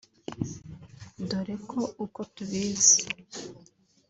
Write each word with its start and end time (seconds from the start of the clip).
dore 1.29 1.55
ko 1.69 1.79
uko 2.05 2.19
tubizi 2.33 2.99